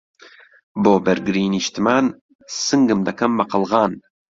بۆ 0.83 0.93
بەرگریی 1.05 1.51
نیشتمان، 1.55 2.05
سنگم 2.65 3.01
دەکەم 3.07 3.31
بە 3.37 3.43
قەڵغان 3.51 3.91